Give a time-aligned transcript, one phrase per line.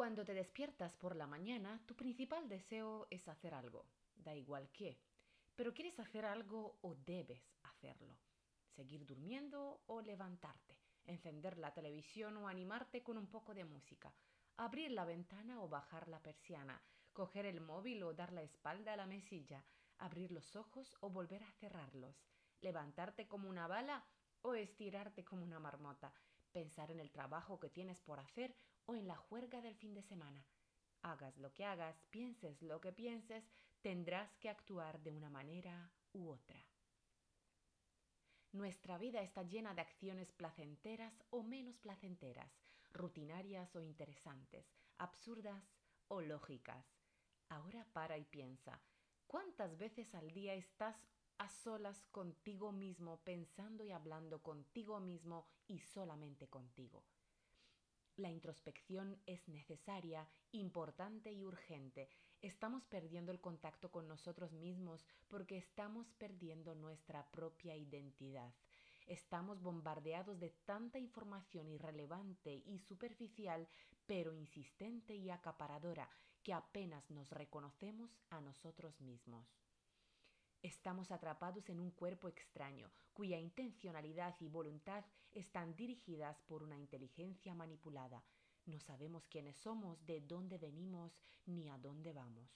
[0.00, 3.84] Cuando te despiertas por la mañana, tu principal deseo es hacer algo,
[4.14, 4.98] da igual qué,
[5.54, 8.16] pero quieres hacer algo o debes hacerlo.
[8.74, 14.14] Seguir durmiendo o levantarte, encender la televisión o animarte con un poco de música,
[14.56, 18.96] abrir la ventana o bajar la persiana, coger el móvil o dar la espalda a
[18.96, 19.66] la mesilla,
[19.98, 22.24] abrir los ojos o volver a cerrarlos,
[22.62, 24.02] levantarte como una bala
[24.40, 26.14] o estirarte como una marmota,
[26.50, 28.54] pensar en el trabajo que tienes por hacer
[28.86, 30.44] o en la juerga del fin de semana.
[31.02, 33.48] Hagas lo que hagas, pienses lo que pienses,
[33.80, 36.62] tendrás que actuar de una manera u otra.
[38.52, 42.50] Nuestra vida está llena de acciones placenteras o menos placenteras,
[42.92, 44.66] rutinarias o interesantes,
[44.98, 45.62] absurdas
[46.08, 46.84] o lógicas.
[47.48, 48.80] Ahora para y piensa,
[49.26, 50.96] ¿cuántas veces al día estás
[51.40, 57.02] a solas contigo mismo, pensando y hablando contigo mismo y solamente contigo.
[58.16, 62.10] La introspección es necesaria, importante y urgente.
[62.42, 68.52] Estamos perdiendo el contacto con nosotros mismos porque estamos perdiendo nuestra propia identidad.
[69.06, 73.66] Estamos bombardeados de tanta información irrelevante y superficial,
[74.04, 76.10] pero insistente y acaparadora,
[76.42, 79.46] que apenas nos reconocemos a nosotros mismos.
[80.62, 87.54] Estamos atrapados en un cuerpo extraño, cuya intencionalidad y voluntad están dirigidas por una inteligencia
[87.54, 88.22] manipulada.
[88.66, 92.50] No sabemos quiénes somos, de dónde venimos, ni a dónde vamos.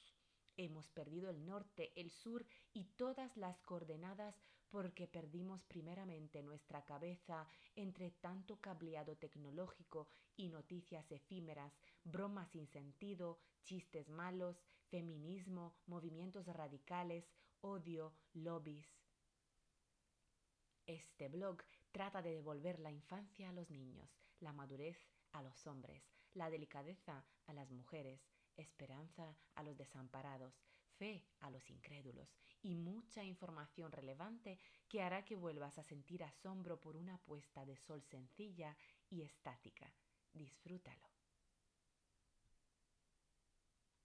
[0.59, 2.45] Hemos perdido el norte, el sur
[2.75, 4.39] y todas las coordenadas
[4.69, 11.73] porque perdimos primeramente nuestra cabeza entre tanto cableado tecnológico y noticias efímeras,
[12.05, 17.25] bromas sin sentido, chistes malos, feminismo, movimientos radicales,
[17.65, 18.87] odio, lobbies.
[20.87, 21.63] Este blog
[21.93, 24.99] trata de devolver la infancia a los niños, la madurez
[25.33, 26.03] a los hombres,
[26.35, 28.21] la delicadeza a las mujeres,
[28.57, 30.61] esperanza a los desamparados,
[30.99, 36.79] fe a los incrédulos y mucha información relevante que hará que vuelvas a sentir asombro
[36.79, 38.77] por una puesta de sol sencilla
[39.09, 39.91] y estática.
[40.35, 41.14] Disfrútalo.